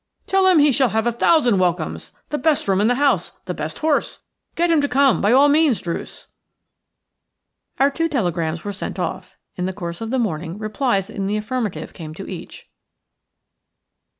"Tell 0.25 0.47
him 0.47 0.57
he 0.57 0.71
shall 0.71 0.89
have 0.89 1.05
a 1.05 1.11
thousand 1.11 1.59
welcomes, 1.59 2.11
the 2.29 2.39
best 2.39 2.67
room 2.67 2.81
in 2.81 2.87
the 2.87 2.95
house, 2.95 3.33
the 3.45 3.53
best 3.53 3.77
horse. 3.77 4.21
Get 4.55 4.71
him 4.71 4.81
to 4.81 4.87
come 4.87 5.21
by 5.21 5.31
all 5.31 5.47
means, 5.47 5.79
Druce." 5.79 6.25
Our 7.77 7.91
two 7.91 8.09
telegrams 8.09 8.63
were 8.63 8.73
sent 8.73 8.97
off. 8.97 9.37
In 9.57 9.67
the 9.67 9.73
course 9.73 10.01
of 10.01 10.09
the 10.09 10.17
morning 10.17 10.57
replies 10.57 11.07
in 11.07 11.27
the 11.27 11.37
affirmative 11.37 11.93
came 11.93 12.15
to 12.15 12.27
each. 12.27 12.67